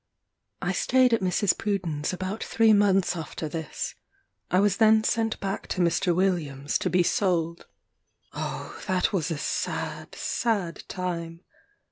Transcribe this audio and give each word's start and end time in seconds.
I 0.63 0.71
staid 0.71 1.13
at 1.13 1.21
Mrs. 1.21 1.55
Pruden's 1.55 2.11
about 2.11 2.43
three 2.43 2.73
months 2.73 3.15
after 3.15 3.47
this; 3.47 3.93
I 4.49 4.59
was 4.59 4.77
then 4.77 5.03
sent 5.03 5.39
back 5.39 5.67
to 5.67 5.79
Mr. 5.81 6.15
Williams 6.15 6.79
to 6.79 6.89
be 6.89 7.03
sold. 7.03 7.67
Oh, 8.33 8.81
that 8.87 9.13
was 9.13 9.29
a 9.29 9.37
sad 9.37 10.15
sad 10.15 10.81
time! 10.87 11.41